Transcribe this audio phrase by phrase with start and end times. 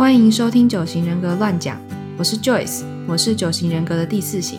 [0.00, 1.78] 欢迎收听九型人格乱讲，
[2.16, 4.58] 我是 Joyce，我是九型人格的第四型。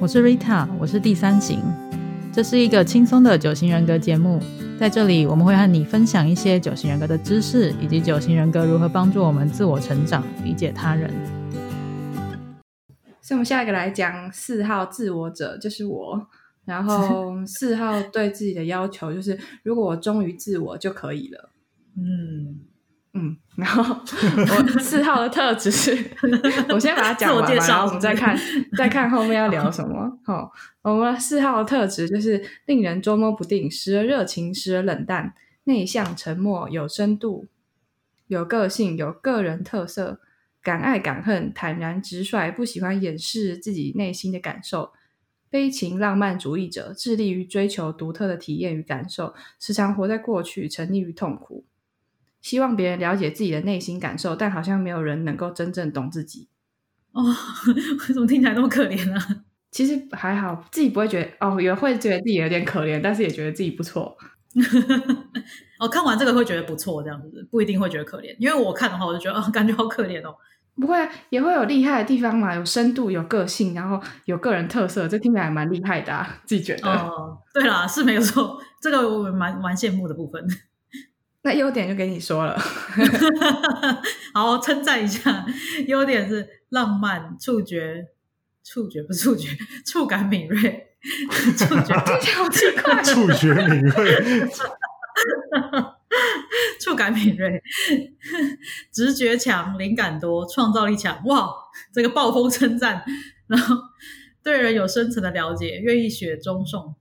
[0.00, 1.60] 我是 Rita，我是第三型。
[2.32, 4.42] 这是一个轻松的九型人格节目，
[4.76, 11.08] 在这里我们会和你分享一些九型人格的知识，以及九型人格如何帮助我们自我成长、理解他人。
[13.22, 16.26] 所以，我们下一个来讲四号自我者，就是我。
[16.64, 21.52] 然后 四号对自己的要求就是，如果我忠于自我就可以了。
[21.96, 22.58] 嗯
[23.12, 23.36] 嗯。
[23.56, 25.92] 然后我四号的特质是，
[26.70, 28.34] 我先把它讲完，然后我们再看
[28.76, 30.18] 再看后面要聊什么。
[30.24, 35.34] 好，我们四号的特质就是令人捉摸不定，时而热情，时而冷淡，
[35.64, 37.48] 内向、沉默、有深度、
[38.28, 40.20] 有个性、有个人特色，
[40.62, 44.92] 敢爱敢恨，坦然直率，不喜欢掩饰自己内心的感受。
[45.50, 51.66] 悲情浪漫主义者致力于追求独特的体验与感受，时常活在过去，沉溺于痛苦，
[52.40, 56.48] 希望别人了解自己的内心感受，但好像没有人能够真正懂自己。
[57.12, 59.18] 哦，为什么听起来那么可怜呢？
[59.70, 64.16] 其实还好，自己不会觉得哦，也会觉得自己有点可怜，但是也觉得自己不错。
[65.78, 70.34] 哦，看完这个会觉得不错，这样子不一定会觉得可怜，因为我看的话，我就觉得哦，感觉好可怜哦。
[70.76, 70.96] 不会，
[71.28, 76.90] 也会有厉害的地方嘛，有深度，有个性，然后有个人特色，这听起来蛮厉害的，啊，自己觉得。
[76.90, 80.42] 哦，对啦，是没有错，这个我蛮蛮羡慕的部分。
[81.42, 82.58] 那优点就给你说了，
[84.34, 85.46] 好称赞一下，
[85.86, 88.08] 优点是浪漫、触觉、
[88.62, 89.48] 触觉不是触觉，
[89.86, 90.88] 触感敏锐，
[91.56, 94.48] 触觉听起来好奇怪， 触觉敏锐。
[96.80, 97.62] 触感敏锐，
[98.92, 101.22] 直觉强，灵感多，创造力强。
[101.26, 101.48] 哇，
[101.92, 103.04] 这个暴风称赞。
[103.46, 103.76] 然后
[104.42, 106.94] 对人有深层的了解，愿意雪中送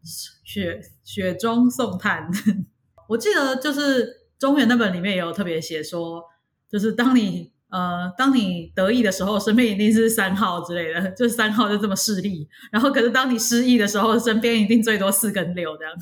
[0.43, 2.29] 雪雪中送炭。
[3.07, 6.23] 我记得就是中原那本里面也有特别写说，
[6.71, 12.47] 就是当你呃当你得意的时候，身边一定是三号之类的，就是三号就这么势利。
[12.71, 15.93] 然后可是当你失意的时候，身边一定最多四跟六这样。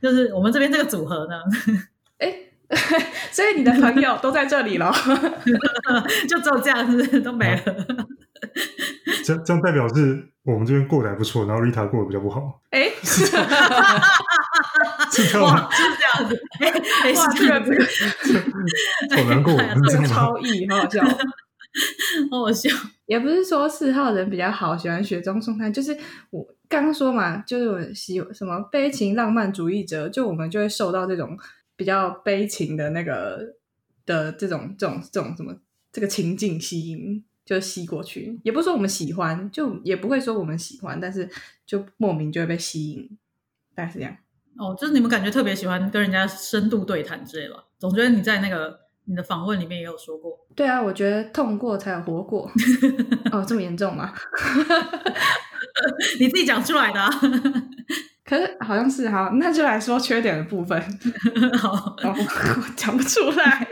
[0.00, 1.34] 就是我们这边这个组合呢，
[2.18, 2.32] 哎，
[3.32, 4.92] 所以你的朋友都在这里了，
[6.28, 7.62] 就只有这样子都没了。
[9.24, 12.60] 这这样代表是我们这边过得还不错，然后 Rita 过得比较不好。
[12.70, 12.88] 哎，
[15.10, 15.68] 是这样吗？
[15.70, 16.42] 是这样子。
[16.60, 17.60] 哎，哇，这个
[19.08, 19.54] 这个好难过，
[19.90, 21.04] 这个超意，好好笑，
[22.30, 22.70] 好好笑。
[23.06, 25.96] 也不是说四号人比较好，喜欢雪中送炭，就是
[26.30, 26.46] 我。
[26.68, 31.38] 刚刚说嘛，就是我喜什么悲情浪漫主义者，就我们就会受到这种
[31.76, 33.54] 比较悲情的那个
[34.04, 35.54] 的这种这种这种什么
[35.92, 38.40] 这个情境吸引，就吸过去。
[38.42, 41.30] 也不是说我们喜欢，就也不会说我们喜欢，但是
[41.64, 43.16] 就莫名就会被吸引，
[43.72, 44.16] 大概是这样。
[44.58, 47.56] 哦，就是你们感觉特别喜欢跟人家深度对谈之类吧？
[47.78, 50.32] 总觉得你在那个你的访问里面也有说过。
[50.56, 52.50] 对啊，我觉得痛过才有活过。
[53.30, 54.12] 哦，这么严重吗？
[56.18, 57.00] 你自己讲出来的，
[58.24, 60.80] 可是好像是哈，那就来说缺点的部分。
[61.58, 61.94] 好，
[62.74, 63.68] 讲不出来，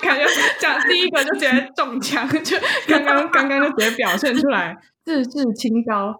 [0.00, 0.24] 感觉
[0.60, 6.16] 讲第一个就直接中枪，就刚刚刚刚就直接表现出来，自视清高，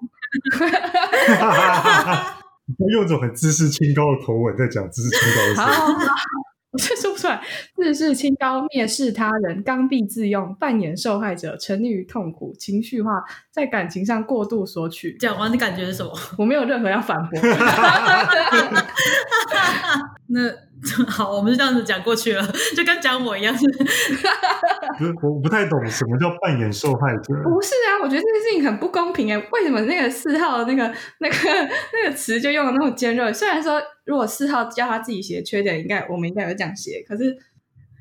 [2.92, 5.60] 用一种很自视清高的口吻在讲自视清高的事。
[6.70, 7.40] 我这说不出来，
[7.74, 15.16] 自视清高，蔑视他人，刚愎自用，扮演受害者，沉溺于痛苦，情绪化，在感情上过度索取。
[15.18, 16.12] 讲完的感觉是什么？
[16.36, 17.40] 我没有任何要反驳。
[20.28, 20.67] 那。
[21.08, 22.46] 好，我们就这样子讲过去了，
[22.76, 23.54] 就跟讲我一样。
[25.22, 27.34] 我不太懂什么叫扮演受害者。
[27.44, 29.48] 不是啊，我觉得这件事情很不公平哎。
[29.52, 31.34] 为什么那个四号那个、那个、
[31.92, 33.32] 那个词就用的那么尖锐？
[33.32, 37.04] 虽然说，如果四号叫他自己写缺点，应该我们应该有这样写。
[37.08, 37.36] 可是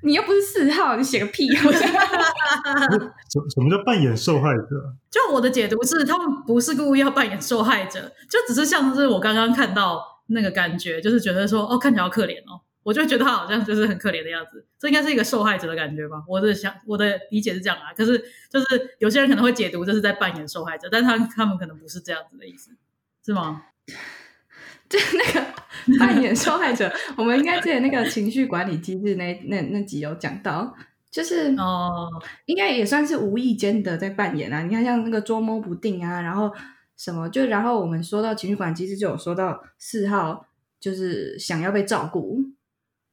[0.03, 1.47] 你又不是四号，你写个屁！
[1.55, 4.93] 什什么叫扮演受害者？
[5.09, 12.61] 就我的解读是，他们不是故意要扮演受害者，就只是像是我刚刚看到那个感觉，就是觉得说，哦，看起来好可怜哦。
[12.87, 16.23] 我就觉得他好像就是很可怜的样子，这应该是一个受害者的感觉吧？
[16.25, 18.17] 我的想我的理解是这样啊，可是
[18.49, 22.71] 就是有些人可能会解读这是在扮演受害者，但他他们可能不是这样子的意思，
[23.25, 23.63] 是吗？
[24.87, 25.45] 就那个
[25.99, 30.73] 扮演受害者，我们应该记得那个情绪管理机制那那那集有讲到，
[31.11, 32.07] 就是哦，
[32.45, 34.61] 应该也算是无意间的在扮演啊。
[34.63, 36.49] 你看像那个捉摸不定啊，然后
[36.95, 40.47] 什么就然后我们说到情绪管理机制，就有说到四号
[40.79, 42.39] 就是想要被照顾。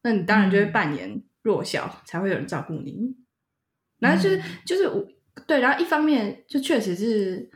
[0.05, 3.15] 那你当然就会扮演弱小，才会有人照顾你。
[3.97, 5.03] 然后就是就是我
[5.47, 7.49] 对，然后一方面就确实是，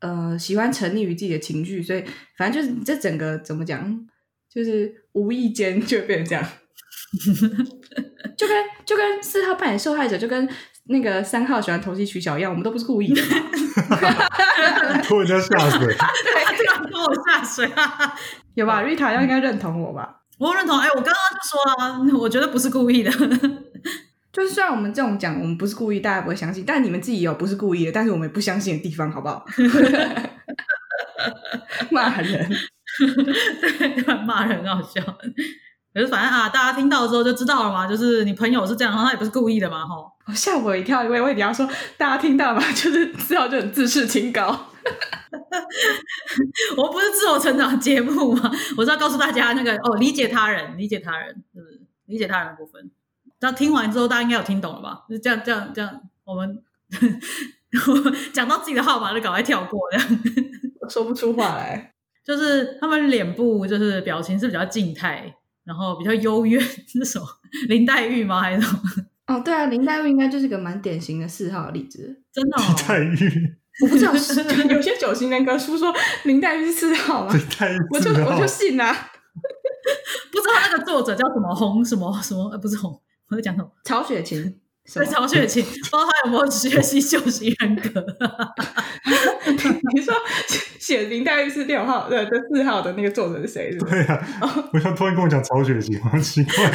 [0.00, 2.02] 呃，喜欢沉溺于自己的情绪，所以
[2.38, 4.08] 反正就是这整个怎么讲，
[4.48, 6.42] 就是无意间就变成这样。
[8.34, 10.48] 就跟就跟四号扮演受害者，就跟
[10.84, 13.20] 那个三号喜欢投机取巧一样，我们都不是故意的。
[15.02, 18.14] 拖人家下水， 对，这个拖我下水啊，
[18.54, 20.21] 有吧？Rita 要应该认同我吧？
[20.42, 20.76] 我认同。
[20.78, 23.10] 哎，我刚刚就说啊，我觉得不是故意的。
[24.32, 29.44] 就是虽然我们这种讲，我们不是故意，大家不会相信，但你们自己有不是故意的，但是我们不相信的地方，好不好？
[31.90, 32.50] 骂人，
[33.60, 35.00] 对，骂人很好笑。
[35.94, 40.10] 可是反正啊，大家听到之后就知道了嘛，就是你朋友是这样，他也不是故意的嘛，吼。
[40.34, 42.60] 吓我一跳，因为我一定要说，大家听到嘛？
[42.72, 44.71] 就是知道就很自视清高。
[46.76, 48.50] 我不是自我成长节目吗？
[48.76, 51.80] 我是要告诉大家那个哦，理解他人，理解他人，是不是？
[52.06, 52.90] 理解他人的部分。
[53.40, 55.04] 那听完之后，大家应该有听懂了吧？
[55.08, 56.62] 就这样，这样，这样，我们
[58.32, 60.08] 讲到自己的号码就赶快跳过，这样
[60.88, 61.92] 说不出话来。
[62.24, 65.34] 就是他们脸部就是表情是比较静态，
[65.64, 67.26] 然后比较幽怨，是什么？
[67.68, 68.40] 林黛玉吗？
[68.40, 68.80] 还是什么？
[69.26, 72.22] 哦，对啊，林黛玉应该就是个蛮典型的四号的例子。
[72.32, 72.56] 真的？
[72.58, 77.32] 林黛玉，我不知道是， 有些九型人格书说林黛玉是四号吗？
[77.32, 78.92] 林黛玉，我就我就信啊。
[80.30, 82.50] 不知道那个作者叫什么红什么什么？
[82.50, 83.00] 呃，不是红。
[83.30, 83.68] 我在讲什么？
[83.84, 84.54] 曹雪芹，
[84.92, 88.04] 对，曹雪芹，不知道他有没有学习九型人格？
[89.94, 90.14] 你说
[90.78, 93.74] 写林黛玉是六号，对，这四号的那个作者是谁？
[93.78, 94.22] 对啊，
[94.74, 96.70] 我想突然跟我讲曹雪芹，好奇怪。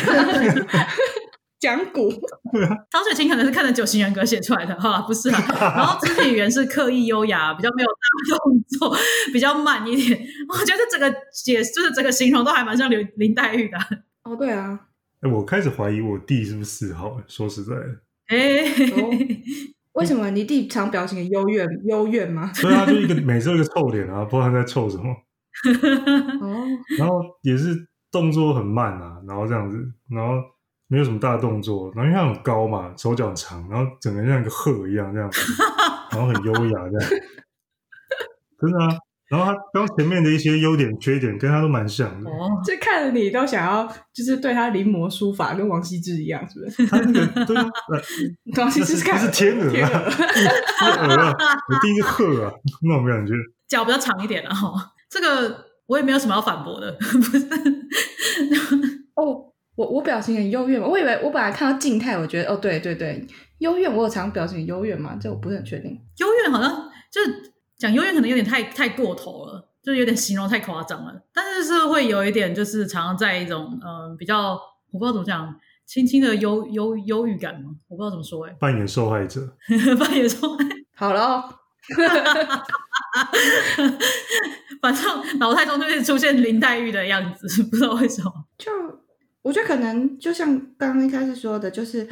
[1.59, 2.09] 讲古，
[2.91, 5.45] 曹雪芹可能是看着九型人格写出来的，哈，不是啊。
[5.75, 8.97] 然后肢体语言是刻意优雅，比较没有大动作，
[9.33, 10.19] 比较慢一点。
[10.49, 13.77] 我觉得整个解就是整个形容都还蛮像林林黛玉的。
[14.23, 14.79] 哦，对啊。
[15.21, 17.19] 哎，我开始怀疑我弟是不是四号。
[17.27, 18.63] 说实在的，哎，
[19.93, 22.51] 为什么你弟常表情幽怨幽怨吗？
[22.61, 25.05] 对啊，就一个每次一个臭脸啊，不知道他在臭什么。
[26.39, 26.67] 哦，
[26.99, 29.77] 然后也是动作很慢啊，然后这样子，
[30.11, 30.35] 然后
[30.87, 35.39] 没有什么大动作，然后因为他很高嘛，手脚长，然后整个像一个鹤一样这样子，
[36.11, 37.09] 然后很优雅这样，
[38.59, 38.97] 真的啊。
[39.29, 46.87] 然后他刚前面的一些优点缺点跟他都蛮像的，哦就看着你都想要，就是对他临摹书法，跟王羲之一样，是不是？
[46.87, 47.69] 他那个对啊，
[48.57, 51.35] 王羲之是天鹅啊， 是鹅啊，
[51.67, 53.33] 我第一个鹤啊，那种感觉，
[53.67, 54.71] 脚比较长一点了哈。
[55.09, 57.45] 这个我也没有什么要反驳的，不是？
[59.15, 59.46] 哦，
[59.77, 63.25] 我我表情很幽怨嘛，我以为我本来看到静态，我觉得哦，对对对，
[63.59, 65.97] 幽怨，我有常表情幽怨嘛，这我不是很确定。
[66.17, 67.53] 幽怨好像就是。
[67.77, 71.13] 讲幽怨可能有点太太过头了，就是有点形容太夸张了。
[71.31, 74.59] 但是是会有一点，就是常常在一种嗯比较，
[74.89, 77.69] 我不知道怎么讲，轻轻的忧忧忧郁感嘛？
[77.87, 78.55] 我不知道怎么说哎。
[78.59, 79.55] 扮演受害者，
[79.99, 80.65] 扮演受害。
[80.95, 81.43] 好了，
[84.81, 88.33] 反正脑袋中就会出现林黛玉的样子，不知道为什么。
[88.57, 88.71] 就
[89.47, 92.07] 我觉得可能就像刚刚一开始说的，就是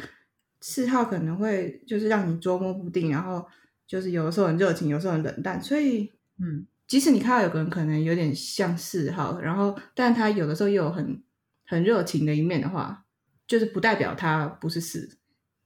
[0.60, 3.46] 四号可能会就是让你捉摸不定，然后。
[3.88, 6.10] 就是有的时候很热情，有时候很冷淡，所以，
[6.42, 11.22] 嗯，即使你看到有个人可能有点像四号，然后，但他有的时候又有很
[11.64, 13.04] 很热情的一面的话，
[13.46, 15.08] 就是不代表他不是四，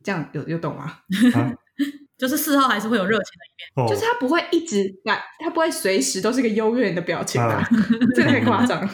[0.05, 0.99] 这样有有懂吗？
[2.19, 7.67] 就是四号还是会有热情的一面，就是他不会一直来，他不会随时都是个幽怨的表情啊，
[8.15, 8.87] 这太夸张。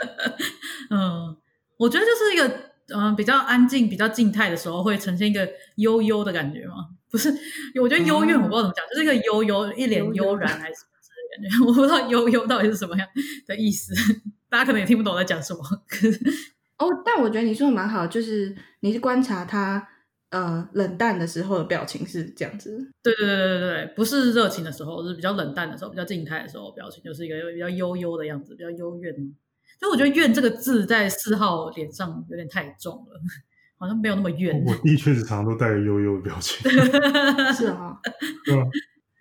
[0.88, 1.36] 嗯，
[1.76, 6.74] 我觉得就是一个嗯比较安静、比较静态的时候，会呈现一个悠悠的感觉嘛。
[7.08, 7.30] 不是，
[7.80, 13.06] 我觉得幽怨我不知道怎么讲，就是一个悠悠一脸悠然还是什么之类的感觉，我不知道悠悠到底是什么样
[13.46, 13.94] 的意思，
[14.50, 15.60] 大家可能也听不懂我在讲什么。
[16.78, 19.88] 哦，但我觉得你说的蛮好，就是你是观察他
[20.30, 22.90] 呃冷淡的时候的表情是这样子。
[23.02, 29.14] 对对对对对对，不是热情的时候，是比较冷淡的时候，比较静态的时候，表情就是一个比较悠悠的样子，比较幽怨。
[29.80, 33.20] 就我觉得“怨”这个字在四号脸上有点太重了。
[33.78, 34.64] 好像没有那么怨。
[34.64, 36.66] 我弟确实常常都带着悠悠的表情。
[37.52, 37.94] 是啊，
[38.46, 38.62] 对吧？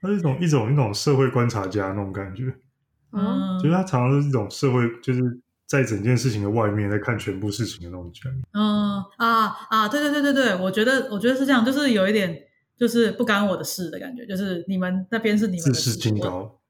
[0.01, 2.45] 他是一种一种一种社会观察家那种感觉。
[3.11, 5.19] 嗯，就是他常常是一种社会，就是
[5.67, 8.47] 在整件事情的外面在看全部事情的那种感觉。
[8.53, 12.33] 嗯啊啊，对对对对对，我觉得我觉得是这样，就是有一点
[12.77, 16.61] 就是不干我的事的感觉，就是你们那边是你们自视清高。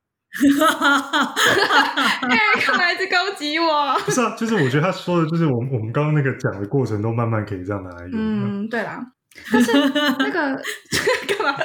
[0.59, 2.27] 哈哈哈哈哈！
[2.59, 3.97] 看来是攻击我。
[4.05, 8.11] 不是啊，就是我觉得他说的，就是我们我们刚刚那个讲的过程，都慢慢可以这样拿来用。
[8.13, 9.01] 嗯，对啦。
[9.51, 10.61] 但是那个
[11.27, 11.55] 干嘛？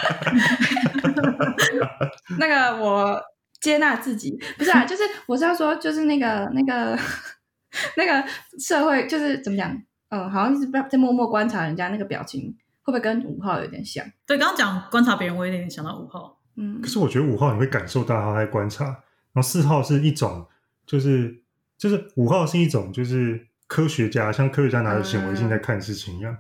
[2.39, 3.21] 那个我
[3.61, 6.99] 接纳自己，不是啊，就是我是要说，就是那个那个
[7.97, 8.25] 那个
[8.59, 9.71] 社会，就是怎么讲？
[10.11, 14.05] 嗯，好像是在默默观察人家那个表情，会不会跟五号有点像？
[14.27, 16.40] 对，刚刚讲观察别人，我有点想到五号。
[16.83, 20.47] 可是我觉得五号你会感受到他在观察，然后四号是一种，
[20.87, 21.43] 就是
[21.79, 26.37] 就是五号是一种，就是科学家，像科学家拿着显微镜在看事情一样。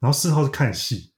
[0.00, 1.12] 然后四号是看戏，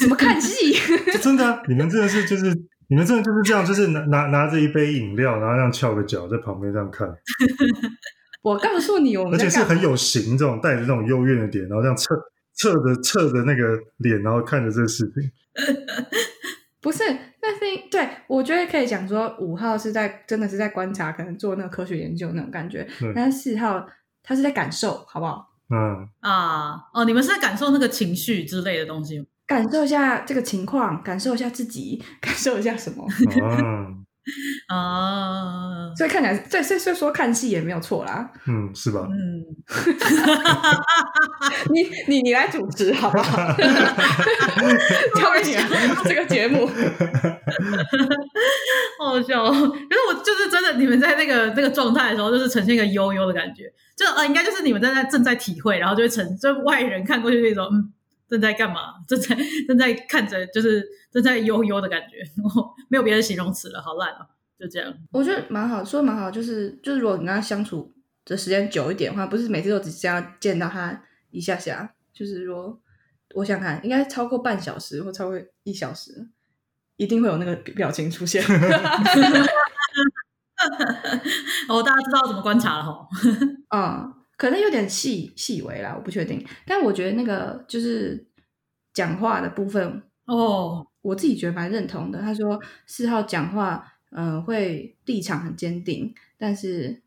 [0.00, 0.74] 什么看戏？
[1.20, 2.54] 真的，你们真的是就是
[2.88, 7.08] 你们真的就是这样，就是拿拿拿着一杯饮料，然后这样翘个脚在旁边这样看。
[8.42, 12.14] 我告诉你，我们而且是很有型，这种带着这种幽怨的点，然后这样侧
[12.54, 15.30] 侧着侧着那个脸，然后看着这个视频。
[16.80, 17.04] 不是，
[18.32, 22.88] 我觉得可以讲说，五号是在真的是在观察，可能做那个科学研究那种感觉。
[23.14, 23.86] 但是四号
[24.22, 25.50] 他是在感受，好不好？
[25.68, 33.06] 嗯啊哦，你们是在感受那个情绪之类的东西，感受一下这个情况，感受一下自己，感受一下什么？
[33.42, 34.04] 嗯。
[34.68, 38.30] 啊， 所以看起来，对，所以所以说看戏也没有错啦。
[38.46, 39.08] 嗯，是吧？
[39.10, 39.42] 嗯，
[41.72, 43.52] 你你你来主持好不好？
[45.16, 45.56] 交给你
[46.04, 46.66] 这个节目，
[48.98, 49.50] 好笑。
[49.50, 53.64] 可是我就是真的，你们在那个那个状态的时候，就是呈现一个悠悠的感觉，
[53.96, 57.92] 就呃，应该就是你们在在正在体会，然后就会成就外人看过去那种，嗯，
[58.32, 58.94] 正在干嘛？
[59.06, 59.36] 正在
[59.68, 60.84] 正在看着，就是。
[61.12, 62.16] 正在悠悠的感觉，
[62.88, 64.24] 没有别的形容词了，好烂哦，
[64.58, 64.90] 就这样。
[65.10, 72.80] 我觉得蛮好，说蛮好，就是就是，如果你跟他相处的时间久一点的话，不是每次都只这样见到他一下下，就是说，
[73.34, 76.26] 我想看，应该超过半小时或超过一小时，
[76.96, 78.42] 一定会有那个表情出现。
[81.68, 83.06] 哦，大家知道怎么观察了哈。
[83.76, 86.44] 嗯，可能有点细细微啦，我不确定。
[86.66, 88.26] 但我觉得那个就是
[88.92, 90.84] 讲话的部分哦。
[91.00, 92.20] 我自己觉得蛮认同的。
[92.20, 97.04] 他说四号讲话，嗯，会立场很坚定，但是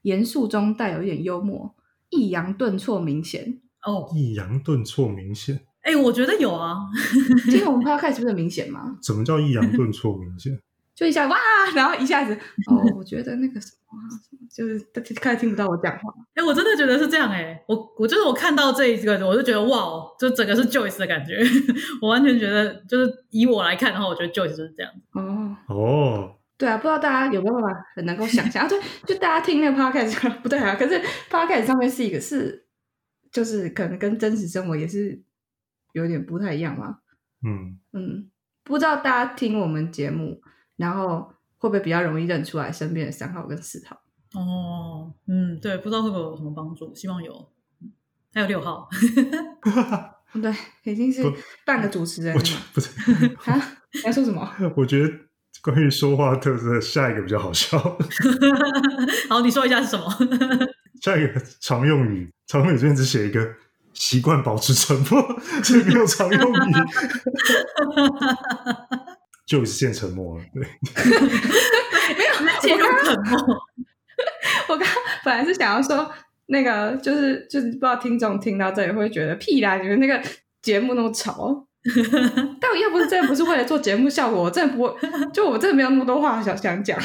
[0.00, 1.76] 严肃中带有一点幽默，
[2.08, 3.60] 抑扬顿挫明显。
[3.84, 5.60] 哦，抑扬顿挫明显。
[5.82, 6.74] 哎，我觉得有啊。
[7.50, 8.96] 今天我们快要开始，不是很明显吗？
[9.02, 10.58] 怎么叫抑扬顿挫明显？
[10.98, 11.36] 就一下哇，
[11.76, 12.34] 然后一下子
[12.66, 13.96] 哦，我觉得那个什么，
[14.52, 16.12] 就是他开始听不到我讲话。
[16.34, 21.38] 哎，我真的觉得是这样哎，我我就是我看到这一个，我就觉得哇，就整个是 Joyce 的感觉。
[22.02, 24.92] 我完全觉得，就是以我来看的话，我觉得 Joyce 就是这样。
[25.12, 28.68] 哦哦，对啊，不知道大家有没有办法很能够想象啊？
[28.68, 31.00] 对，就大家听那个 podcast 不对啊，可是
[31.30, 32.66] podcast 上面是一个是，
[33.30, 35.22] 就是可能跟真实生活也是
[35.92, 36.98] 有点不太一样嘛。
[37.46, 38.28] 嗯嗯，
[38.64, 40.42] 不知道大家听我们节目。
[40.78, 44.00] 然后会不会比较容易认出来身边的三号跟四号？
[44.34, 46.94] 哦，嗯，对，不知道会不会有什么帮助？
[46.94, 47.50] 希望有。
[48.34, 48.86] 还有六号，
[50.40, 50.54] 对，
[50.84, 51.24] 已经是
[51.64, 52.42] 半个主持人了。
[52.74, 52.90] 不是
[53.50, 53.78] 啊？
[54.04, 54.48] 要说什么？
[54.76, 55.10] 我觉得
[55.62, 57.78] 关于说话特色，下一个比较好笑。
[59.30, 60.06] 好，你说一下是什么？
[61.02, 63.54] 下一个常用语，常用语这边只写一个
[63.94, 66.72] 习惯保持沉默，这没有常用语。
[69.48, 70.62] 就现沉默了，对，
[72.14, 73.38] 没有 陷入沉默。
[74.68, 74.86] 我刚
[75.24, 76.12] 本来是想要说
[76.48, 80.22] 那个，就是就是不知道听众听到这里会觉得屁啦，你们那个
[80.60, 81.66] 节目那么吵。
[82.60, 84.94] 但我要不是真的不是为了做节目效果，我真的不会，
[85.32, 87.00] 就我真的没有那么多话想想讲。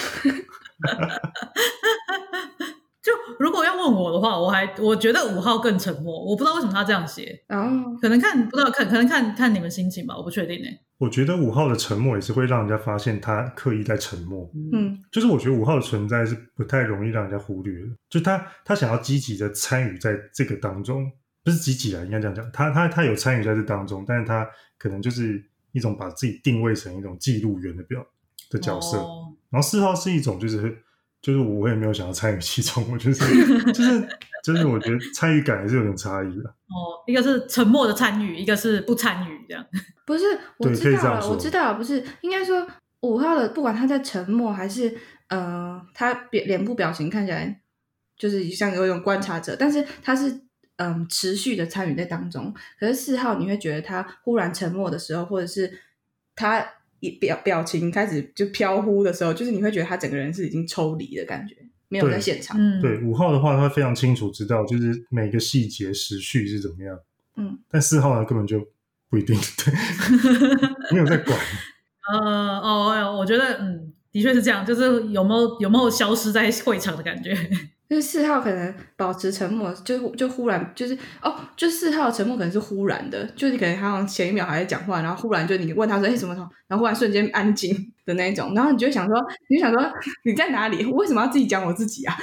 [3.01, 10.81] 就如果要问我的话，我还我觉得五号更沉默，我不知道为什么他这样写，哦，可能看不知道看，可能看看你们心情吧，我不确定诶。
[11.03, 21.11] 我觉得五号的沉默也是会让人家发现他刻意在沉默，嗯，就是我觉得五号的存在是不太容易让人家忽略的，就他他想要积极的参与在这个当中，
[21.43, 25.43] 不是积极啊，应该这样讲，他他他有参与在这当中，但是他可能就是
[25.73, 28.05] 一种把自己定位成一种记录员的表
[28.49, 28.97] 的角色，
[29.49, 30.77] 然后四号是一种就是。
[31.23, 34.07] 就是我也没有想要参与其中，我就是就是
[34.43, 36.49] 就是，我觉得参与感还是有点差异的。
[36.49, 39.65] 哦，一个是沉默的参与，一个是不参与，这样。
[40.05, 40.25] 不是，
[40.57, 42.67] 我知道了，我知道了，不是应该说
[42.99, 44.93] 五号的，不管他在沉默还是
[45.29, 47.61] 呃，他脸脸部表情看起来
[48.17, 50.41] 就是像有一种观察者，但是他是
[50.75, 52.53] 嗯持续的参与在当中。
[52.77, 55.79] 可是四号你会觉得他忽然沉默的时候，或者是
[56.35, 56.65] 他。
[57.11, 61.55] 表表情开始就飘忽的时候，就是你会觉得他整个人是已经抽离的感觉，
[61.89, 62.57] 没有在现场。
[62.81, 66.99] 对五号的话，他非常清楚知道，就是每个细节时序是怎么样。
[67.35, 68.59] 嗯，但四号呢，根本就
[69.09, 69.73] 不一定，对，
[70.93, 71.37] 没有在管。
[72.11, 77.35] 呃，哦，我觉得，嗯，的确是这样，就是有没有有没有消失在会场的感觉。
[77.89, 87.75] 就是四号可能保持沉默，就就忽然就是哦，就四号沉默可能是忽然的，就是可能他好像前一秒还在讲话，然后忽然就你问他说哎什么什么，然后忽然瞬间安静
[88.05, 89.15] 的那一种，然后你就想说，
[89.49, 89.83] 你就想说
[90.23, 90.85] 你在哪里？
[90.85, 92.15] 我为什么要自己讲我自己啊？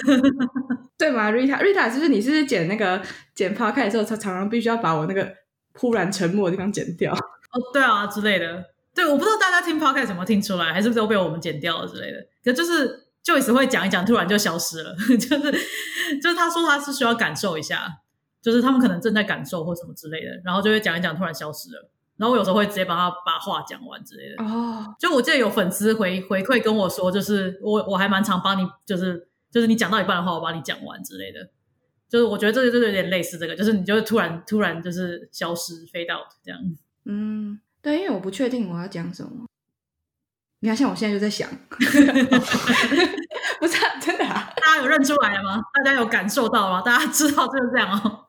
[0.96, 3.02] 对 吗？Rita，Rita，是不是你是剪那个
[3.34, 5.30] 剪 p 开的时候，他常常必须要把我那个
[5.74, 7.12] 忽然沉默的地方剪掉？
[7.52, 8.64] 哦，对啊之类的。
[8.94, 12.26] 对，我不知道大家听 podcast 怎么听出来，还是都被我们剪掉了之类的。
[12.42, 13.05] 可就是。
[13.26, 15.52] Joyce 会讲一讲，突然就消失了， 就是
[16.22, 17.88] 就是他说他是需要感受一下，
[18.40, 21.90] 就是他们可能正在感受或什么之类的，然后就会讲一讲，突然消失了。
[22.16, 24.42] 然后我有时候会直接帮他把话讲完之类的。
[24.42, 31.50] 哦，就我记得有粉丝回回馈跟我说，就是我我还蛮常帮你，就是就是你讲到一半的话，我帮你讲完之类的。
[32.08, 36.58] 就是我觉得这个就是有点类似这个，就是你就突然突然就是消失飞到这样。
[37.04, 39.44] 嗯，对，因为我不确定我要讲什么。
[40.66, 41.48] 你看，像我现在就在想
[43.60, 44.52] 不是真的啊？
[44.56, 45.62] 大家有认出来了吗？
[45.72, 46.82] 大家有感受到吗？
[46.84, 48.26] 大家知道就是这样哦。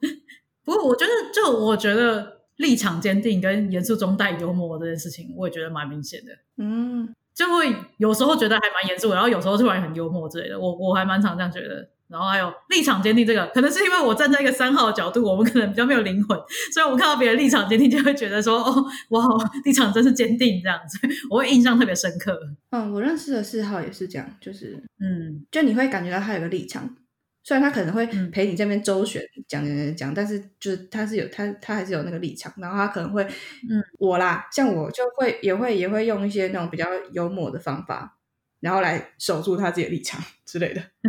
[0.64, 6.32] 不过我觉得，就我觉得立场坚定跟严肃中带幽默这件事情，我也觉得蛮明显的。
[6.58, 10.60] 嗯，就会有时候觉得还蛮严肃，然后有时候突然很幽默之类的。
[10.60, 11.90] 我我还蛮常这样觉得。
[12.10, 16.38] 然后还有立场坚定，这个可能是因为我站在一个三号的角度，我们可能比较没有灵魂，
[16.74, 19.26] 所以我们看到别人立场坚定，就会觉得说：“哦，哇，
[19.66, 21.00] 立场真是坚定。”这样子，
[21.30, 22.40] 我会印象特别深刻。
[22.70, 26.96] 嗯，我认识的四号也是这样，就是嗯，就你会感觉到他有个立场，
[27.44, 38.17] 虽然他可能会陪你这边周旋讲讲讲，但是就是他是有他他还是有那个立场，然后他可能会嗯，我啦，像我就会也会也会用一些那种比较幽默的方法。
[38.60, 40.82] 然后来守住他自己的立场之类的，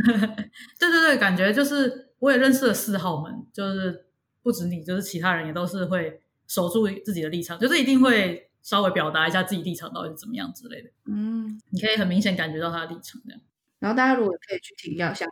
[0.79, 4.07] 对对对，感觉就是我也认识了四号们，就是
[4.43, 10.91] 不止你，就是其他人也都是会守住自己的立场，就是一定会稍微表达一下自己立场到底是怎么样之类的。
[11.07, 13.41] 嗯，你可以很明显感觉到他的立场这样。
[13.79, 15.29] 然后大家如果可以去听，要想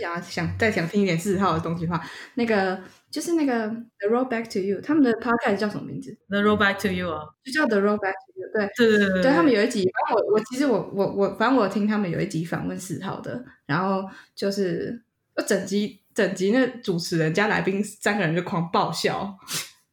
[0.00, 7.98] 想想再想听一点四号的东西的话，那个就是那个 The Road Back to You，他们的 podcast 叫什么名字？The Road Back to You 啊，就叫 The Road
[7.98, 8.48] Back to You。
[8.52, 15.02] 对对对对，对他们有一集，反正我我其实我我我反正我听他们有一集访问四号的，然后就是
[15.46, 19.36] 整集整集那主持人加来宾三个人就狂爆笑，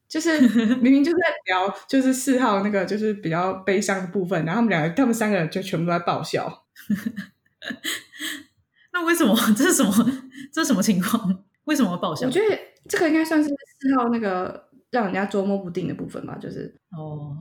[0.07, 0.39] 就是
[0.81, 6.63] 明明就是在聊就是四号那个就是比较悲伤的部分，然后他们两个他们三个人就全部都在爆笑。
[8.93, 9.91] 那为什么 这是什么？
[10.51, 11.43] 这是什么情况？
[11.65, 12.25] 为什么爆笑？
[12.25, 12.57] 我觉得
[12.87, 16.37] 这个应该算是四号那个让人家捉摸不定的部分吧。
[16.41, 17.35] 就是哦，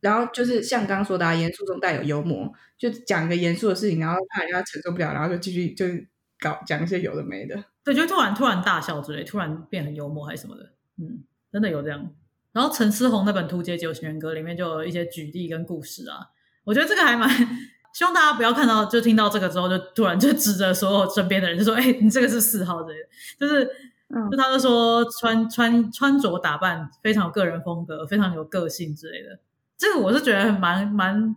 [0.00, 5.86] 然后就是像刚刚说的，严肃中带有幽默，就讲一个严肃的事情，然后怕人家承受不了，然后就继续就
[6.38, 7.64] 搞讲一些有的没的。
[7.82, 10.74] 对，就突然突然大笑之类，突然变很幽默还是什么的。
[10.98, 12.14] 嗯，真的有这样。
[12.52, 16.18] 然后陈思宏那本《图解九型人格》里面就有一些举例跟故事啊，
[16.64, 17.28] 我觉得这个还蛮。
[17.92, 23.06] 希望大家不要看到就听到这个之后就突然就指着所有身边的人就说：“哎，你这个是四号之类的。”
[23.38, 23.64] 就是，
[24.30, 29.38] 就他就说穿穿穿着打扮非常有个人风格，非常有个性之类的。
[29.76, 31.34] 这个我是觉得蛮蛮，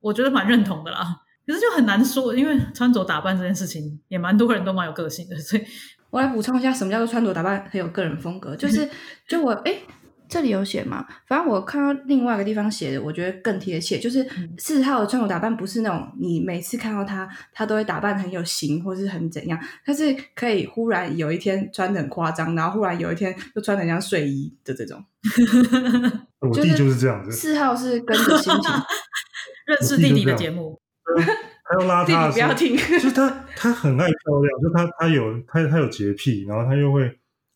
[0.00, 1.22] 我觉得蛮认同的啦。
[1.46, 5.36] 可是就很难说，因为穿着打扮这件事情也蛮多人都蛮有个性的。
[5.36, 5.64] 所以
[6.10, 8.54] 我来补充一下，什么叫做穿着打扮很有个人风格？
[8.54, 8.88] 就是
[9.28, 9.74] 就我哎。
[10.28, 11.06] 这里有写吗？
[11.26, 13.98] 反正我看到另外一个地方写的，我觉得更贴切。
[13.98, 14.26] 就是
[14.58, 19.58] 四号的穿着打扮不是那种你每次看到他，他都会打扮很有型，或是很怎样。
[19.84, 25.04] 他是可以忽然有一天穿的很夸张，然后忽然有一天又穿的像睡衣的这种。
[26.40, 27.30] 我弟就是这样子。
[27.30, 28.72] 四号是跟着心情
[29.66, 30.80] 认识弟弟的节目，
[31.64, 32.76] 他要拉他，不要听。
[32.98, 37.10] 就是他，他很爱漂亮，就他他有他他有洁癖，然后他又会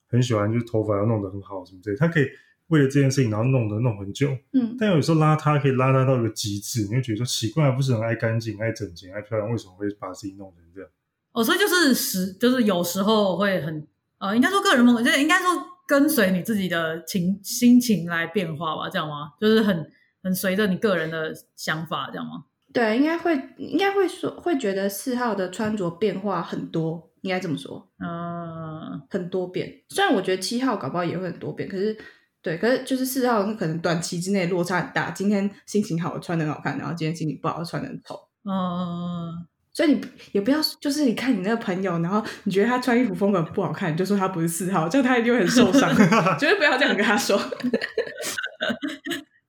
[0.08, 2.26] 很喜欢，就是头发要弄得很好什么之类，他可以。
[2.70, 10.88] 为了这件事情，然后弄得弄很久，嗯，但有时候邋遢可以邋遢到一个极致，你会觉得说奇怪，不是很爱干净、爱整洁、爱漂亮，为什么会把自己弄成这样？
[11.32, 13.86] 哦，所以就是时，就是有时候会很，
[14.18, 15.48] 呃，应该说个人风格，就应该说
[15.86, 19.32] 跟随你自己的情心情来变化吧，这样吗？
[19.40, 19.90] 就是很
[20.22, 22.44] 很随着你个人的想法，这样吗？
[22.72, 29.82] 对，应该会，应该会说，会觉得四号的穿着变化很多，应该这么说，嗯，很多变。
[29.88, 31.98] 虽然我觉得七号搞不好也会很多变，可是。
[32.42, 35.10] 对，可是就是四号可能短期之内落差很大。
[35.10, 38.18] 今天心情好，穿的很好看，然后今天心情不好，穿的很丑。
[38.44, 40.00] 嗯，所以你
[40.32, 45.94] 也不要，就是你看你那个朋友，然后你觉得他穿衣服风格不好看，你就说他不是四号，这样他一定会很受伤。
[46.40, 47.38] 绝对不要这样跟他说。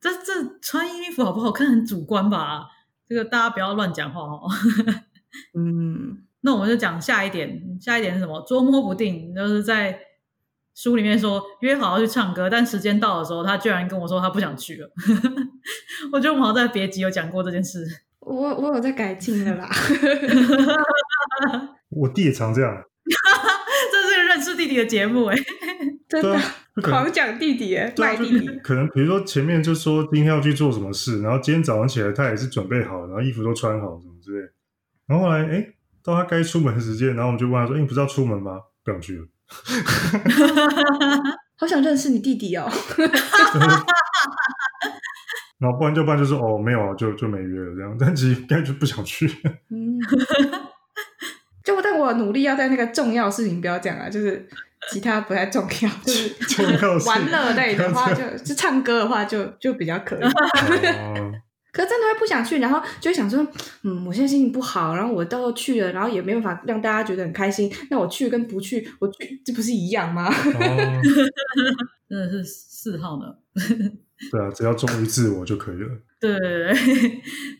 [0.01, 2.65] 这这穿衣服好不好看很主观吧？
[3.08, 4.41] 这个大家不要乱讲话哦。
[5.58, 8.43] 嗯， 那我们就讲下一点，下一点是什么？
[8.45, 9.97] 捉摸不定，就是在。
[10.73, 14.89] 书里面说约好要去唱歌，但时间到的时候，他居然跟我说他不想去了。
[16.12, 17.86] 我觉得我们好像在别集有讲过这件事。
[18.19, 19.69] 我我有在改进的啦。
[21.89, 22.84] 我弟也常这样。
[23.91, 25.36] 这是认识弟弟的节目哎，
[26.07, 26.39] 真的
[26.81, 28.47] 狂讲弟弟哎，卖弟弟。
[28.63, 34.47] 可能比如说前面就说今天要去做什么事，然后今天早上起来他也是准备好，然后衣服都穿好什么之类。
[35.07, 35.67] 然后后来哎，
[36.03, 38.60] 到他该出门的时间，然后我们就问他说：“哎，你不是要出门吗？
[38.86, 39.25] 不想去了。”
[41.58, 42.68] 好想认识你弟弟哦！
[45.60, 49.28] 然后不然就不然就是哦没有啊，就就没约了这样， 但其实该就不想去。
[49.70, 50.00] 嗯
[51.64, 54.48] 就但我努力要在那个重要事情不要讲啊，就是
[54.92, 60.22] 其他不太重要，就是重要玩乐类的话，就就唱歌的话就就比较可以。
[61.71, 63.45] 可是真的会不想去，然后就会想说，
[63.84, 67.71] 嗯，我现在心情不好，然后我到时候去了，然后也没办法让大家觉得很开心。
[67.89, 70.29] 那我去跟不去，我去这不是一样吗？
[72.10, 73.25] 真的是四号呢。
[74.29, 75.89] 对啊，只要忠于自我就可以了。
[76.19, 76.75] 对对对，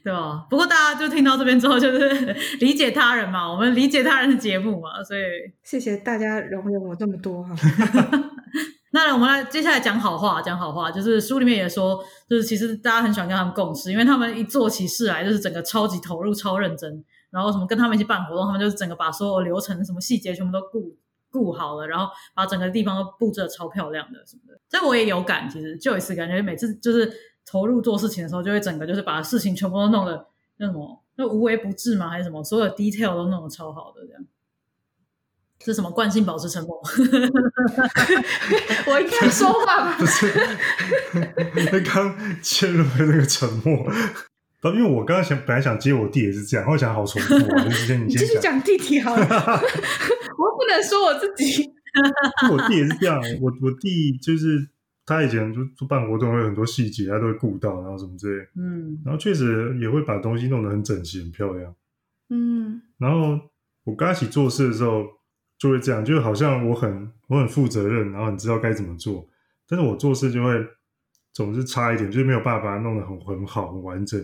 [0.04, 0.46] 对吧？
[0.50, 5.22] 不过大家就听到这边之后，就是理解他人嘛，我们理解他人的节目嘛，所以
[5.64, 7.56] 谢谢大家容忍我这么多哈。
[8.94, 20.96] 那我们来接下来讲好话，讲好话，就是书里面也说，就是其实大家很喜欢跟他们共事，因为他们一做起事来就是整个超级投入、超认真，然后什么跟他们一起办活动，他们就是整个把所有流程、什么细节全部都顾
[21.32, 24.60] 顾好了，然后把整个地方都布置的超漂亮的什么的。
[24.68, 27.10] 这我也有感，其实就一次感觉每次就是
[27.46, 30.28] 投入做事情的时候，就会整个就是把事情全部都弄得
[30.58, 32.10] 那什么，那无微不至嘛？
[32.10, 32.44] 还是什么？
[32.44, 34.22] 所有 detail 都弄得超好的这样。
[35.64, 36.82] 是什么惯性保持沉默？
[38.88, 39.96] 我应该说话吗？
[40.00, 40.32] 不是，
[41.70, 43.92] 他刚切入了那个沉默。
[44.64, 49.24] 因为我刚刚想本来想接我弟也是这样，我想好重复啊，就先你先讲弟弟好了。
[49.24, 51.68] 我不能说我自己，
[52.52, 53.20] 我弟也是这样。
[53.42, 54.70] 我我弟就是
[55.04, 58.46] 他以前就做办活动有很多细节，他都会顾到，然后什么之类。
[58.56, 61.74] 嗯，然后确实也会把东西弄得很整齐、很漂亮。
[62.30, 63.40] 嗯，然后
[63.86, 65.06] 我跟他一起做事的时候。
[65.62, 69.30] 就会这样，就好像我很我很负责任，然后你知道该怎么做，
[69.68, 70.50] 但是我做事就会
[71.32, 74.20] 总是差一点，就是没有办法把它弄得很很好很完整。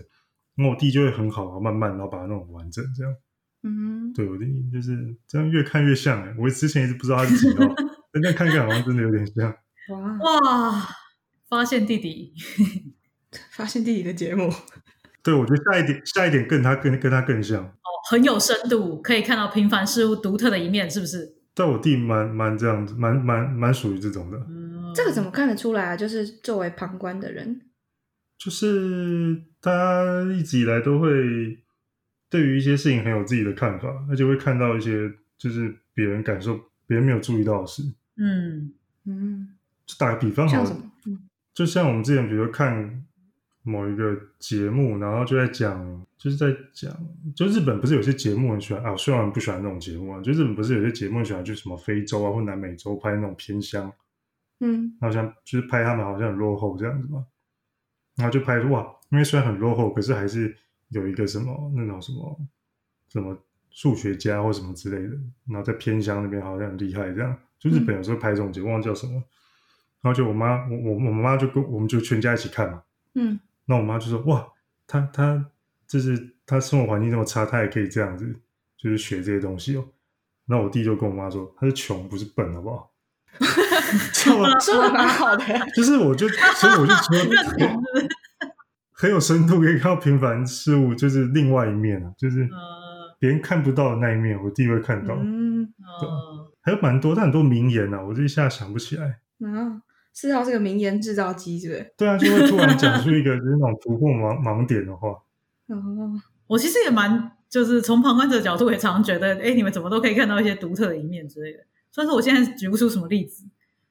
[0.56, 3.14] 那我弟就会很好，慢慢然后把它弄很完整，这样。
[3.62, 6.34] 嗯，对，我弟就是这样，越看越像哎。
[6.36, 7.72] 我之前一直不知道他是几号，
[8.12, 9.54] 但在看看好像真的有点像。
[9.94, 10.88] 哇哇！
[11.48, 12.34] 发现弟弟，
[13.52, 14.52] 发现弟弟的节目。
[15.22, 17.77] 对，我觉得下一点下一点跟他跟跟他更像。
[18.10, 21.36] 很有深度，可以看到平凡事物独特的一面，是不是？
[21.54, 24.40] 但我弟蛮蛮这样子，蛮蛮蛮属于这种的。
[24.94, 25.96] 这个怎么看得出来啊？
[25.96, 27.60] 就是作为旁观的人，
[28.38, 31.10] 就是他一直以来都会
[32.30, 37.82] 对于一些事情很有自己的看法，而且会看到一些就是别人感受、别人没有注意到的事。
[38.16, 38.72] 嗯
[39.04, 39.48] 嗯，
[39.84, 40.64] 就打个比方，好，
[41.52, 43.04] 就像我们之前，比如看。
[43.68, 46.90] 某一个节目，然后就在讲，就是在讲，
[47.36, 53.92] 就日本不是有些节目很喜欢啊，虽然不喜欢那种节目啊，就日本不是有些节目喜欢去什么非洲啊或南美洲拍那种偏乡，
[54.60, 57.26] 嗯，好像就是拍他们好像很落后这样子嘛，
[58.16, 60.56] 然后就拍哇，因为虽然很落后，可是还是
[60.88, 62.40] 有一个什么那种什么
[63.12, 63.36] 什么
[63.70, 65.14] 数学家或什么之类的，
[65.46, 69.12] 然后在偏乡那边好像很厉害这样，就日本有时候拍这种节目，叫什么，
[70.00, 72.82] 然后就我妈我我我妈就跟我们就全家一起看嘛，
[73.14, 73.38] 嗯。
[73.68, 74.48] 那我妈就说：“哇，
[74.86, 75.44] 他他
[75.86, 78.34] 就是他生活环境那么差，他也可以这样子，
[78.76, 79.84] 就是学这些东西哦。”
[80.50, 82.90] 那我弟就跟我妈说：“他是穷，不是笨，好不好？”
[84.14, 87.78] 说的蛮好的，就是我就所以我就觉得
[88.92, 92.48] 很有深度，可以看到平凡事物就是另外一面啊，就是
[93.18, 95.14] 别人看不到的那一面，我弟会看到。
[95.14, 95.72] 嗯，
[96.62, 99.20] 还有蛮多，但很多名言啊，我这一下想不起来。
[99.40, 99.80] 嗯。
[100.20, 101.92] 四号是个名言制造机，是不是？
[101.96, 105.10] 对啊，就会突然讲出一个 就是那种突破盲盲点的话。
[105.68, 105.76] 哦，
[106.48, 111.60] 我其实也蛮，就是从旁观者角度也常常觉得，哎，你们怎么都可以看到一些独特的一面之类的。
[111.92, 113.44] 虽然说我现在举不出什么例子，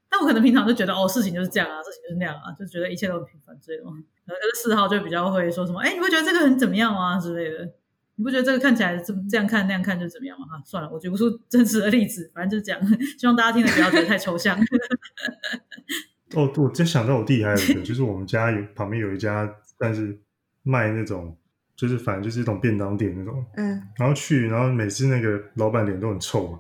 [0.10, 3.86] 但我可能平常就觉得，哦，事情就是这样啊，事情就是那样啊，就觉得一切都很平凡之类的。
[3.86, 7.72] 可是四号就比较会说什么，哎，你会觉得这个很怎么样啊之类的。
[8.20, 10.48] 你不觉得这个看起来这这样看那样看就怎么样吗？
[10.50, 12.82] 哈，算了，我举不出真实的例子，反正就是这样，
[13.18, 14.60] 希望大家听的不要觉得太抽象。
[16.34, 20.20] 哦，我真想到我弟还有一个，就是我们家有旁边有一家，但是
[20.64, 21.36] 卖那种，
[21.76, 26.60] 就是反正就是一种便当店那种，嗯，然后去，然后每次那个老板脸都很臭嘛，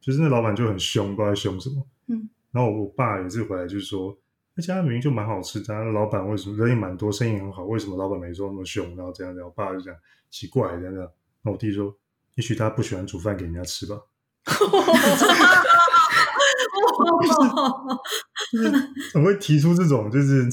[0.00, 4.14] 就是那老板就很凶，不知道凶什么，嗯，然后我爸有次回来就是说，
[4.54, 8.94] 那家明明就蛮好吃，但老板为什么人也蛮多，生意很好，为什么老板每次都那么凶？
[8.96, 9.94] 然后这样这样，我爸就讲
[10.28, 11.10] 奇怪这样这样，
[11.42, 11.96] 那我弟说，
[12.34, 13.96] 也许他不喜欢煮饭给人家吃吧。
[18.52, 18.70] 就是
[19.14, 20.48] 很会提出这种就是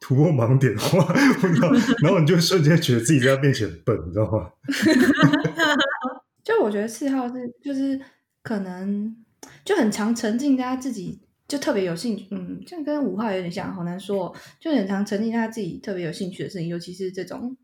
[0.00, 1.12] 突破盲点的话，
[2.02, 4.50] 然后你就瞬间觉得自己在他面前笨，你知道吗？
[6.44, 8.00] 就我觉得四号是就是
[8.42, 9.16] 可能
[9.64, 11.18] 就很常沉浸在他自己
[11.48, 17.56] 就特别有兴趣，嗯，这跟五号有点像，好难说，就很常沉浸在他自己特别有兴趣的事情，尤其是这种，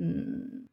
[0.00, 0.66] 嗯，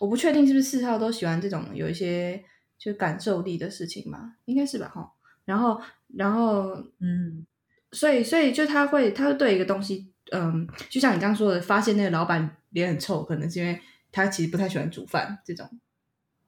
[0.00, 2.42] 我不确定是不是四号都喜欢这种有一些
[2.78, 5.12] 就感受力的事情嘛，应该是吧，哈。
[5.46, 5.80] 然后，
[6.14, 7.46] 然后，嗯，
[7.92, 13.80] 所以，所以就他会，他会对一个东西，嗯，就像你刚刚说的，发现那个老板脸很臭，可能是因为
[14.12, 15.66] 他其实不太喜欢煮饭这种。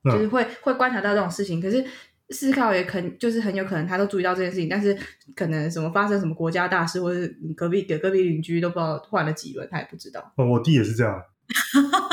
[0.05, 1.61] 就是会会观察到这种事情。
[1.61, 1.85] 可是
[2.31, 4.97] 思考也肯就是很有可能他都注意到这件事情，但是
[5.35, 10.33] 可能什么发生什么国家大事，或者你隔壁隔隔壁邻居都不知道换了几轮，他也不知道。
[10.37, 11.21] 哦，我弟也是这样。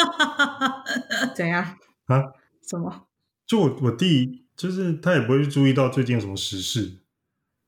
[1.35, 1.63] 怎样
[2.07, 2.23] 啊？
[2.67, 3.07] 什么？
[3.45, 6.99] 就我我弟，就是他也不会去注意到最近有什么时事。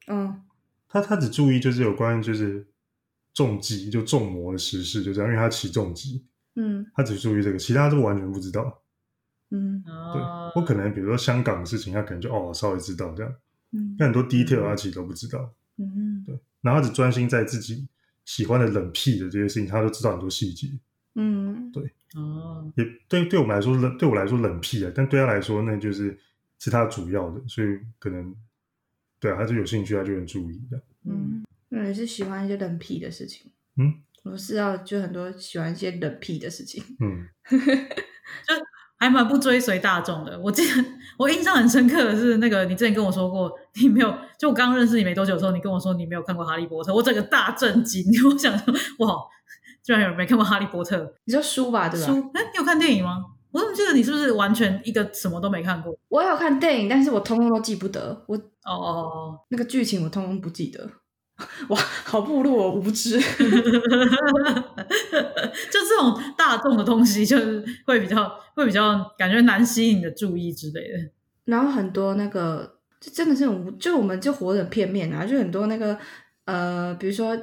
[0.07, 0.41] 嗯，
[0.87, 2.65] 他他只注意就是有关就是
[3.33, 6.25] 重疾就重魔的时事，就这样，因为他骑重疾。
[6.55, 8.81] 嗯，他只注意这个，其他都完全不知道。
[9.51, 10.21] 嗯，对，
[10.55, 13.31] 我可能比如说香港的事情，他可能就哦稍微知道这样。
[13.71, 15.53] 嗯，但很多 detail 他其实都不知道。
[15.77, 17.87] 嗯，对，然后他只专心在自己
[18.25, 20.67] 喜欢的冷僻的这些事情，他都知道很多细节。
[21.15, 21.83] 嗯，对，
[22.15, 26.17] 哦，也对，对我们来说冷，对我来说冷僻啊，但对他来说那就是
[26.59, 28.35] 是他主要的，所以可能
[29.19, 30.81] 对啊，他就有兴趣，他就很注意的。
[31.05, 33.51] 嗯，那也是喜欢一些冷僻的事情。
[33.77, 33.93] 嗯，
[34.23, 36.83] 我是要就很多喜欢一些冷僻的事情。
[36.99, 38.55] 嗯， 就
[38.99, 40.39] 还蛮不追随大众的。
[40.39, 40.85] 我记得
[41.17, 48.03] 我印象很深刻的是，那个你之前跟我说过，你没有就我刚认识你没多久的时候，你跟我说你没有看过《哈利波特》，我整个大震惊。
[48.27, 48.73] 我想说，
[49.05, 49.15] 哇，
[49.83, 50.97] 居然有人没看过《哈利波特》？
[51.25, 52.07] 你说书吧，对吧？
[52.07, 52.31] 书？
[52.33, 53.23] 哎，你有看电影吗？
[53.51, 55.97] 我怎么记得你是不是完全一个什么都没看过？
[56.09, 58.23] 我有看电影，但是我通通都记不得。
[58.27, 60.89] 我哦哦哦，那个剧情我通通不记得。
[61.69, 63.19] 哇，好暴露我无知。
[63.19, 63.25] 就
[65.71, 70.97] 这种大众的东西，就是会比较会比较感觉难吸引你的注意之类的。
[71.45, 75.97] 然后很多那个，就真的是很无，就我们就活得很片面啊，就很多那个
[76.45, 77.37] 呃，比如说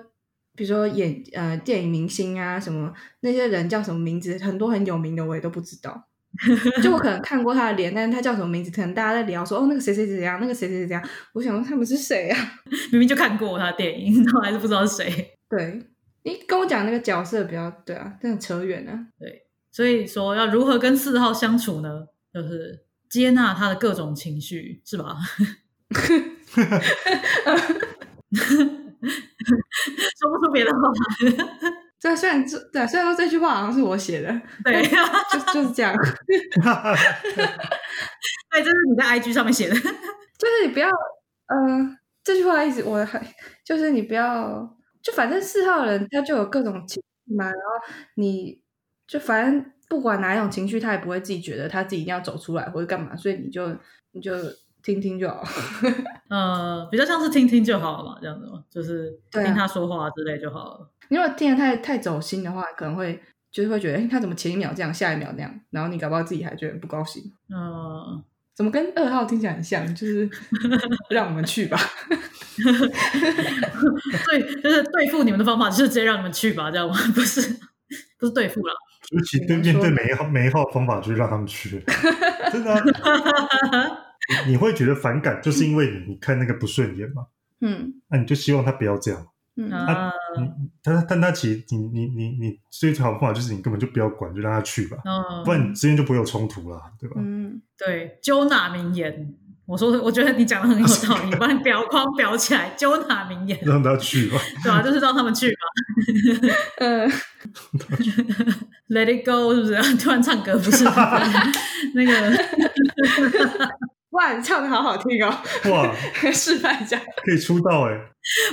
[0.57, 6.09] 比如说演呃电影明星啊什么那些人叫什么名字，很多很有名的我也都不知道。
[6.83, 11.09] 就我可能看过他的脸，但是他叫什么名字，可能大家在聊说哦那个谁谁谁怎样，那个谁谁谁怎样。
[11.33, 12.61] 我想说他们是谁啊？
[12.91, 15.37] 明明就看过他的电影，然后还是不知道是谁。
[15.49, 15.81] 对
[16.25, 18.99] 你跟我讲那个角色比较对啊，真的扯远了。
[19.19, 22.07] 对，所以说要如何跟四号相处呢？
[22.33, 25.17] 就是接纳他的各种情绪，是吧？
[30.21, 30.79] 说不出别的话。
[32.01, 34.29] 这虽然这对，虽然说这句话好像是我写的，
[34.63, 34.83] 对，
[35.33, 35.95] 就就是这样。
[38.51, 47.59] 对，这是你在 IG 上面写的，就是你不要，呃，这句话一直我还就是你不要，就反正四号人他就有各种情绪嘛，然后
[48.17, 48.61] 你
[49.07, 53.75] 就反正不管哪一种情绪，他也不会自己觉得他自己一定要走出来或者干嘛，所以你就
[54.13, 54.33] 你就
[54.85, 55.43] 听听就好。
[56.29, 60.91] 呃，比较像是听听就好了嘛，这样子嘛，就是听他说话之类就好了。
[61.09, 63.21] 你如果听得太太走心的话，可能会
[63.51, 67.23] 就是会觉得，哎，他怎么前一秒这样，下一秒那样，然后你搞不好自己还觉得不高兴。
[67.55, 68.23] 嗯，
[68.55, 69.87] 怎么跟二号听起来很像？
[69.95, 70.29] 就是
[71.11, 71.79] 让我们去吧。
[74.29, 76.95] 对，就是对付你们的方法就是直接让你们去吧，这样吗？
[77.15, 77.41] 不是，
[78.19, 78.73] 不是对付了。
[79.03, 81.85] 就是其对面对每一号每一号方法，就是让他们去，
[82.51, 82.81] 真的啊、
[84.47, 87.27] 你你会觉得反感，就是因为你你看那个不顺眼嘛，
[87.61, 89.27] 嗯那、你就希望他不要这样。
[89.57, 90.51] 嗯啊，你
[90.83, 97.17] 但但他其实你你你你最好的方法就是你根本就不要管，就让他去吧，嗯，不然你之间就不会有冲突了，对吧？
[97.19, 99.35] 嗯，对，揪纳名言。
[99.67, 104.39] 我说，我觉得你讲的很有道理，把你表框裱起来，揪纳名言，让他去吧。
[104.63, 105.57] 对吧、就是让他们去吧
[106.79, 107.09] 嗯，，
[108.91, 109.75] Let it go，是不是？
[109.97, 110.85] 突然唱歌不是
[111.95, 112.13] 那个，
[114.15, 115.33] 哇，你唱的好好听哦，
[115.71, 115.95] 哇，
[116.33, 117.93] 示范一下，可以出道哎！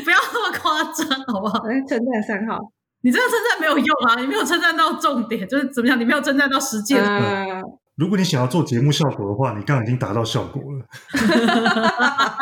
[0.03, 1.63] 不要那么夸张，好不好？
[1.65, 2.57] 来称赞三号。
[3.03, 5.99] 你这个称赞没有用啊，你没有称赞到重点，就是怎么样？
[5.99, 7.03] 你没有称赞到实践。
[7.03, 7.61] 呃，
[7.95, 10.85] 如果你想要做节目效果的话，你刚刚已经达到效果了。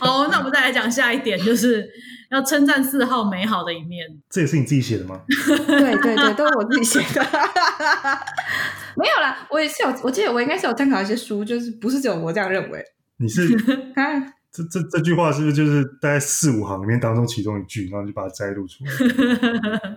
[0.00, 1.84] 好，那我们再来讲下一点，就是
[2.30, 4.06] 要称赞四号美好的一面。
[4.28, 5.20] 这也是你自己写的吗？
[5.66, 7.22] 对对对，都是我自己写的。
[8.96, 12.84] 没有啦，我也是有，我记得我应该是有参考一些书，就是不是只有我这样认为。
[13.18, 13.42] 你是
[13.94, 18.90] 啊，这这这句话是不是就是大概四五行里面当中其中一句，然后你就把它摘录出来？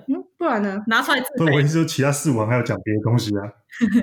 [0.07, 0.83] 嗯，不然呢？
[0.87, 1.67] 拿出来自不是，我意肥。
[1.67, 3.41] 思说其他四五行还有讲别的东西啊。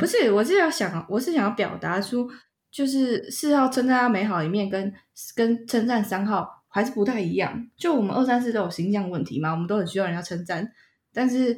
[0.01, 2.29] 不是，我是要想，我是想要表达出，
[2.71, 4.93] 就是四号称赞他美好一面跟，
[5.37, 7.69] 跟称赞三号还是不太一样。
[7.77, 10.71] 就我们二三四都有形象问题嘛，我们都很需要人家称赞，
[11.13, 11.57] 但是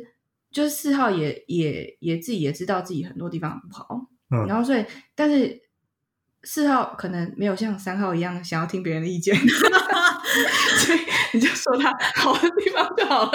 [0.51, 5.61] 就是四号也也也自己也知道自己很多地方不好，嗯然后所以，但是
[6.42, 10.99] 四号可能没有像三号一样想要听别人的意见， 所以
[11.35, 13.33] 你就说他好的地方就好了。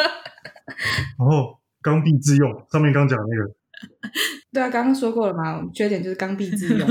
[1.17, 3.55] 然后刚愎自用，上面刚讲那个，
[4.51, 6.87] 对啊，刚刚说过了嘛，缺点就是刚愎自用。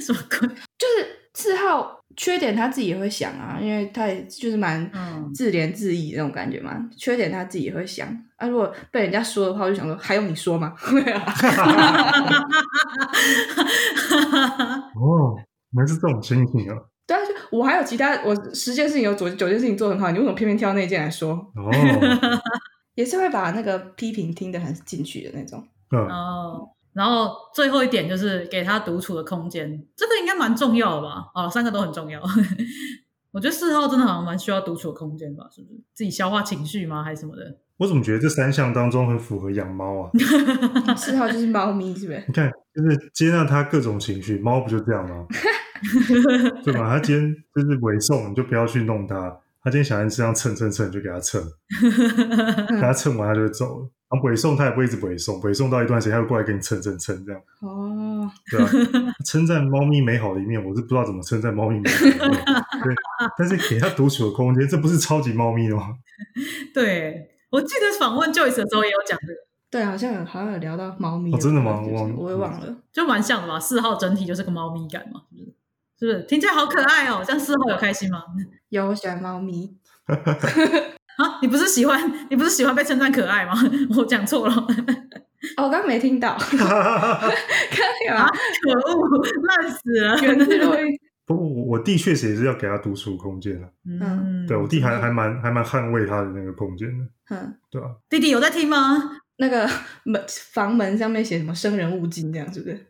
[0.00, 0.48] 什么鬼？
[0.76, 4.92] 就是四号缺点他自己也会想啊，因为他也就是蛮
[5.34, 6.86] 自怜自艾那种感觉嘛。
[6.94, 8.06] 缺点他自己也会想
[8.36, 10.74] 啊，如果被人家说的话，我就想说还用你说吗？
[15.00, 15.34] 哦，
[15.72, 16.76] 原来是这种心情啊。
[17.06, 21.30] 对啊，我还有其他，我十件事情有九九件事情做很好，你为什么偏偏挑那件来说？
[21.56, 21.72] 哦，
[22.96, 25.66] 也是会把那个批评听得很进去的那种。
[25.90, 31.30] 哦，然后最后一点就是给他独处的空间，这个应该蛮重要的吧？
[31.34, 32.20] 哦，三个都很重要。
[33.32, 35.44] 我觉得四号真的好像蛮需要独处的空间吧？
[35.54, 37.04] 是不是自己消化情绪吗？
[37.04, 37.58] 还是什么的？
[37.76, 40.10] 我怎么觉得这三项当中很符合养猫啊？
[40.96, 42.24] 四号就是猫咪，是不是？
[42.26, 45.26] 你看，就是接纳它各种情绪，猫不就这样吗？
[46.64, 46.90] 对吧？
[46.90, 49.38] 他今天就是尾送，你就不要去弄它。
[49.62, 51.42] 他今天想在身上蹭蹭蹭，就给他蹭，
[52.68, 53.90] 给他蹭完他就会走了。
[54.10, 57.40] 然后尾送他也不会一直尾送，尾送到一段时间他会过来给你蹭蹭蹭这样。
[57.60, 58.68] 哦，对啊，
[59.24, 62.44] 称赞猫咪美好的一面，我是不知道怎么称赞猫咪美好的一面。
[62.82, 62.94] 对，
[63.38, 65.96] 但是给他独处的空间，这不是超级猫咪的吗？
[66.74, 69.34] 对，我记得访问 Joyce 的时候也有讲这个。
[69.70, 71.30] 对，好像有好像有聊到猫咪。
[71.38, 71.80] 真的吗？
[71.80, 73.60] 我我也忘了，就蛮像的吧。
[73.60, 75.54] 四号整体就是个猫咪感嘛，是不是？
[76.00, 77.22] 是不是听起来好可爱哦？
[77.24, 78.24] 这样四号有开心吗？
[78.70, 79.76] 有，我喜欢猫咪。
[81.40, 83.52] 啊，你不是喜欢 你不是喜欢被称赞可爱吗？
[83.96, 84.54] 我讲错了。
[85.56, 86.36] 哦，我刚刚没听到。
[86.38, 86.66] 看到
[88.14, 88.28] 吗？
[88.62, 90.16] 可恶，烂死了！
[91.26, 93.72] 不过我我弟确实也是要给他独处空间的。
[93.86, 97.04] 嗯，对我弟还还蛮还蛮捍卫他的那个空间的。
[97.30, 97.88] 嗯，对啊？
[98.08, 99.18] 弟弟有在听吗？
[99.38, 99.66] 那个
[100.04, 100.22] 门
[100.52, 102.86] 房门上面写什么“生人勿近”这样是不是？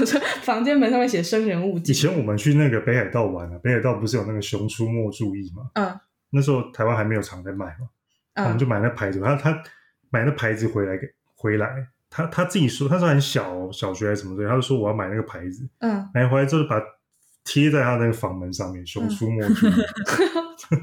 [0.00, 1.92] 我说房间门上面写“生人勿近”。
[1.94, 5.64] 以前我们去那个北海道玩啊，北海道不是有那个“熊出没注意”吗？
[5.74, 6.00] 嗯，
[6.34, 7.88] 那时候台湾还没有厂在卖嘛，
[8.44, 9.20] 我们就买那牌子。
[9.20, 9.62] 他他
[10.10, 15.68] 买那牌子回来给回来，他他自己说，他说很小小学还是什么的，他就说我要买那个牌子。
[15.78, 16.80] 嗯，买回来之后把
[17.44, 19.72] 贴在他那个房门上面，“熊出没注意”，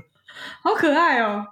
[0.64, 1.46] 好可爱哦。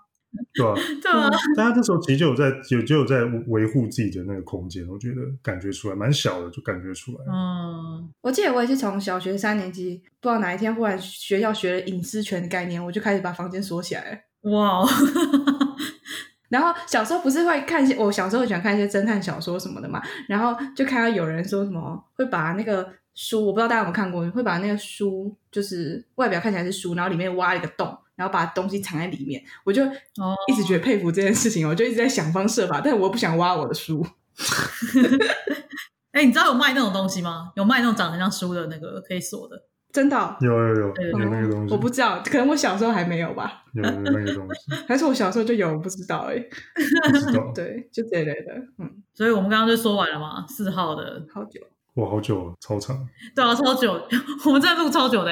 [0.53, 7.25] 对啊， 对啊，大家这时候其实就有在有就有在维护自己的那个空间，我觉得感觉出来蛮小的，就感觉出来。
[7.27, 14.25] 嗯，我记得我也是从小学三年级，不知道哪一天忽然学校学了隐私权的概念，我就开始把房间锁起来。
[14.41, 14.85] 哇！
[16.49, 27.95] 然后小时候不是会看一些，我小时候喜欢看一些侦探小说什么的嘛，然后就看到有人说什么会把那个书，我不知道大家有没有看过，会把那个书就是外表看起来是书，然后里面挖一个洞。
[28.19, 34.05] 然后把东西藏在里面，我就一直觉得佩服这件事情，我就一直在想方设法，但是我不想挖我的书。
[36.12, 37.53] 哎，你知道有卖那种东西吗？
[37.55, 41.73] 有卖那种长得像书的那个可以锁的，真的有有有有那个东西。
[41.73, 43.63] 我不知道，可能我小时候还没有吧。
[43.73, 46.36] 有那个东西， 还是我小时候就有，我不知道哎。
[46.75, 48.53] 不知道， 对，就这类的。
[48.79, 51.62] 嗯，所以我们刚刚就说完了嘛，四号的好久，
[51.95, 53.08] 哇，好久，超长。
[53.34, 54.01] 对啊，超久，
[54.45, 55.32] 我们在录超久的。